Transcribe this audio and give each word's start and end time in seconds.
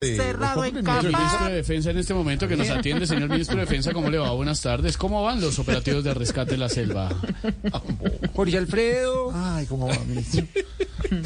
Cerrado 0.00 0.64
en 0.64 0.76
El 0.76 0.84
ministro 0.84 1.46
de 1.46 1.54
Defensa 1.54 1.90
en 1.90 1.98
este 1.98 2.14
momento 2.14 2.46
que 2.46 2.56
nos 2.56 2.70
atiende, 2.70 3.04
señor 3.04 3.28
ministro 3.30 3.56
de 3.56 3.62
Defensa, 3.62 3.92
¿cómo 3.92 4.08
le 4.08 4.18
va? 4.18 4.30
Buenas 4.30 4.62
tardes. 4.62 4.96
¿Cómo 4.96 5.24
van 5.24 5.40
los 5.40 5.58
operativos 5.58 6.04
de 6.04 6.14
rescate 6.14 6.52
de 6.52 6.56
la 6.56 6.68
selva? 6.68 7.08
Jorge 8.32 8.58
Alfredo, 8.58 9.32
Ay, 9.34 9.66
¿cómo 9.66 9.88
va, 9.88 9.98
ministro? 10.06 10.46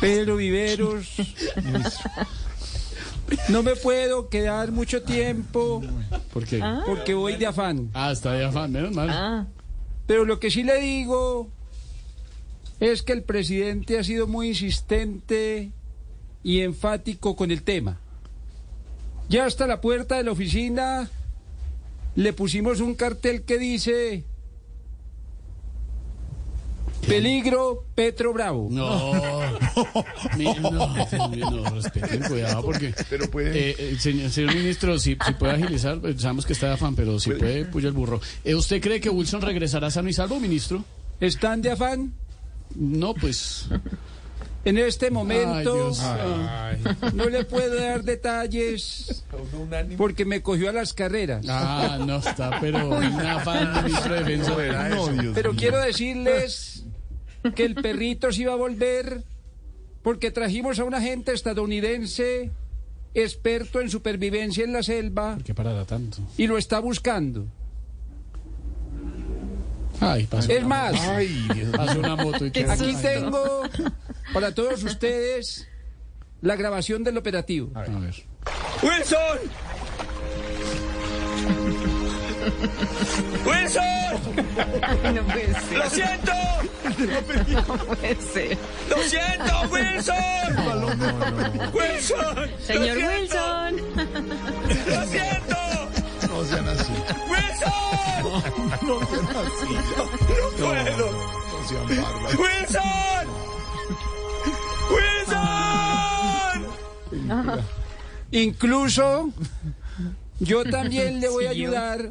Pedro 0.00 0.34
Viveros. 0.34 1.06
No 3.50 3.62
me 3.62 3.76
puedo 3.76 4.28
quedar 4.28 4.72
mucho 4.72 5.04
tiempo 5.04 5.80
¿Por 6.32 6.44
qué? 6.44 6.60
porque 6.86 7.14
voy 7.14 7.36
de 7.36 7.46
afán. 7.46 7.88
Ah, 7.94 8.10
está 8.10 8.32
de 8.32 8.46
afán, 8.46 8.72
menos 8.72 8.92
mal. 8.92 9.46
Pero 10.08 10.24
lo 10.24 10.40
que 10.40 10.50
sí 10.50 10.64
le 10.64 10.80
digo 10.80 11.48
es 12.80 13.04
que 13.04 13.12
el 13.12 13.22
presidente 13.22 13.96
ha 13.96 14.02
sido 14.02 14.26
muy 14.26 14.48
insistente 14.48 15.70
y 16.44 16.60
enfático 16.60 17.34
con 17.34 17.50
el 17.50 17.62
tema. 17.64 17.98
Ya 19.28 19.46
hasta 19.46 19.66
la 19.66 19.80
puerta 19.80 20.16
de 20.18 20.22
la 20.24 20.30
oficina 20.32 21.10
le 22.14 22.32
pusimos 22.32 22.78
un 22.80 22.94
cartel 22.94 23.42
que 23.42 23.58
dice 23.58 24.24
Peligro 27.08 27.84
Petro 27.94 28.32
Bravo. 28.32 28.68
No, 28.70 29.12
no, 30.70 31.70
respeten, 31.74 32.22
cuidado, 32.22 32.62
porque... 32.64 32.94
Pero 33.10 33.30
puede- 33.30 33.70
Eh, 33.70 33.76
eh, 33.78 33.96
señor, 33.98 34.30
señor 34.30 34.54
ministro, 34.54 34.98
si, 34.98 35.16
si 35.26 35.32
puede 35.34 35.52
agilizar, 35.54 36.00
pues, 36.00 36.20
sabemos 36.20 36.46
que 36.46 36.54
está 36.54 36.68
de 36.68 36.74
afán, 36.74 36.94
pero 36.94 37.18
si 37.20 37.30
puede, 37.32 37.66
puya 37.66 37.88
el 37.88 37.94
burro. 37.94 38.20
Eh, 38.44 38.54
¿Usted 38.54 38.80
cree 38.80 39.00
que 39.00 39.10
Wilson 39.10 39.42
regresará 39.42 39.90
sano 39.90 40.08
y 40.08 40.14
salvo, 40.14 40.40
ministro? 40.40 40.82
¿Están 41.20 41.60
de 41.60 41.72
afán? 41.72 42.14
No, 42.74 43.12
pues... 43.14 43.66
En 44.64 44.78
este 44.78 45.06
Ay, 45.06 45.12
momento 45.12 45.74
Dios. 45.74 46.02
no 47.14 47.28
le 47.28 47.44
puedo 47.44 47.74
dar 47.76 48.02
detalles 48.02 49.24
porque 49.98 50.24
me 50.24 50.40
cogió 50.42 50.70
a 50.70 50.72
las 50.72 50.94
carreras. 50.94 51.44
Ah, 51.48 51.98
no 52.06 52.16
está, 52.16 52.58
pero 52.60 53.02
en 53.02 53.20
afán, 53.20 53.84
ministro 53.84 54.14
de 54.14 54.20
Defensa. 54.24 54.88
No, 54.88 55.08
Dios 55.08 55.32
Pero 55.34 55.52
mío. 55.52 55.60
quiero 55.60 55.80
decirles 55.80 56.84
que 57.54 57.64
el 57.64 57.74
perrito 57.74 58.32
sí 58.32 58.44
va 58.44 58.54
a 58.54 58.56
volver 58.56 59.22
porque 60.02 60.30
trajimos 60.30 60.78
a 60.78 60.84
un 60.84 60.94
agente 60.94 61.32
estadounidense 61.32 62.50
experto 63.14 63.80
en 63.80 63.90
supervivencia 63.90 64.64
en 64.64 64.72
la 64.72 64.82
selva 64.82 65.34
¿Por 65.34 65.44
qué 65.44 65.54
parará 65.54 65.84
tanto? 65.84 66.18
y 66.38 66.46
lo 66.46 66.56
está 66.58 66.78
buscando. 66.80 67.46
Ay, 70.00 70.24
pasó. 70.26 70.50
Es 70.50 70.58
una 70.58 70.68
más, 70.68 71.00
Ay, 71.00 71.28
Dios 71.54 71.56
mío. 71.56 71.72
Pasó 71.76 71.98
una 72.00 72.16
moto 72.16 72.46
y 72.46 72.50
qué 72.50 72.64
aquí 72.68 72.94
tengo 73.00 73.62
para 74.34 74.52
todos 74.52 74.82
ustedes 74.82 75.68
la 76.42 76.56
grabación 76.56 77.04
del 77.04 77.16
operativo. 77.16 77.70
A 77.74 77.82
ver. 77.82 77.90
¡Wilson! 78.82 79.38
¡Wilson! 83.46 83.84
No 85.14 85.22
puede 85.22 85.54
ser. 85.54 85.78
¡Lo 85.78 85.90
siento! 85.90 86.32
No 86.98 87.20
puede 87.86 88.16
ser. 88.16 88.58
¡Lo 88.90 88.98
siento, 89.04 89.52
Wilson! 89.70 90.18
¡Wilson! 91.72 92.50
Señor. 92.60 92.96
Wilson. 92.98 93.76
¡Lo 94.88 95.06
siento! 95.06 95.56
No 96.28 96.44
sean 96.44 96.68
así. 96.68 96.92
¡Wilson! 97.30 98.42
No 98.82 99.06
sean 99.06 99.28
así. 99.36 99.72
¡No 99.96 100.04
puedo! 100.58 101.08
No 101.52 101.68
sean 101.68 101.86
bárbaros. 101.86 102.34
¡Wilson! 102.34 103.03
Incluso 108.34 109.30
yo 110.40 110.64
también 110.64 111.20
le 111.20 111.28
voy 111.28 111.46
a 111.46 111.50
ayudar 111.50 112.10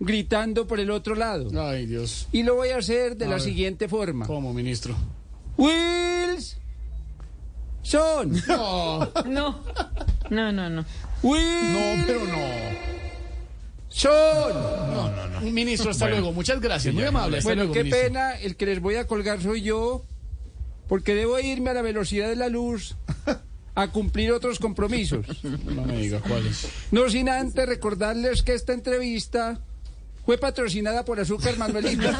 gritando 0.00 0.66
por 0.66 0.80
el 0.80 0.90
otro 0.90 1.14
lado. 1.14 1.50
Ay, 1.68 1.84
Dios. 1.86 2.28
Y 2.32 2.42
lo 2.42 2.54
voy 2.54 2.70
a 2.70 2.78
hacer 2.78 3.16
de 3.16 3.26
A 3.26 3.28
la 3.28 3.34
ver. 3.34 3.42
siguiente 3.44 3.86
forma. 3.88 4.26
¿Cómo, 4.26 4.54
ministro? 4.54 4.96
Wills. 5.58 6.56
Son. 7.82 8.32
No. 8.48 9.10
No. 9.26 9.60
No, 10.30 10.50
no, 10.52 10.70
no. 10.70 10.84
Wills. 11.22 11.72
No, 11.98 12.04
pero 12.06 12.20
no. 12.24 12.84
Son. 13.88 15.52
Ministro, 15.54 15.90
hasta 15.90 16.08
luego. 16.08 16.32
Muchas 16.32 16.60
gracias. 16.60 16.94
Muy 16.94 17.04
amable. 17.04 17.38
Hasta 17.38 17.48
Bueno, 17.50 17.62
luego, 17.64 17.74
qué 17.74 17.84
ministro. 17.84 18.06
pena. 18.08 18.32
El 18.40 18.56
que 18.56 18.66
les 18.66 18.80
voy 18.80 18.96
a 18.96 19.06
colgar 19.06 19.42
soy 19.42 19.60
yo. 19.62 20.04
Porque 20.88 21.14
debo 21.14 21.38
irme 21.38 21.70
a 21.70 21.74
la 21.74 21.82
velocidad 21.82 22.28
de 22.28 22.36
la 22.36 22.48
luz 22.48 22.96
a 23.74 23.88
cumplir 23.88 24.32
otros 24.32 24.58
compromisos. 24.58 25.26
No 25.64 25.82
me 25.84 25.98
diga 25.98 26.20
cuáles. 26.20 26.68
No 26.90 27.08
sin 27.10 27.28
antes 27.28 27.66
recordarles 27.66 28.42
que 28.42 28.54
esta 28.54 28.72
entrevista 28.72 29.60
fue 30.24 30.38
patrocinada 30.38 31.04
por 31.04 31.20
Azúcar 31.20 31.58
Manuelito. 31.58 32.08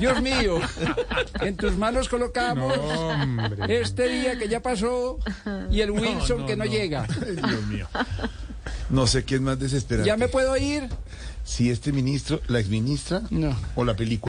Dios 0.00 0.20
mío, 0.22 0.58
en 1.40 1.56
tus 1.56 1.76
manos 1.76 2.08
colocamos 2.08 2.74
este 3.68 4.08
día 4.08 4.38
que 4.38 4.48
ya 4.48 4.60
pasó 4.60 5.18
y 5.70 5.80
el 5.80 5.90
Wilson 5.90 6.46
que 6.46 6.56
no, 6.56 6.64
llega. 6.64 7.06
Ay, 7.08 7.36
Dios 7.36 7.66
mío. 7.66 7.88
No 8.90 9.06
sé 9.06 9.24
quién 9.24 9.44
más 9.44 9.58
desesperante. 9.58 10.08
¿Ya 10.08 10.16
me 10.16 10.28
puedo 10.28 10.56
ir? 10.56 10.88
Si 11.44 11.70
este 11.70 11.92
ministro, 11.92 12.40
la 12.48 12.60
exministra 12.60 13.22
No. 13.30 13.54
o 13.74 13.84
la 13.84 13.94
película. 13.94 14.22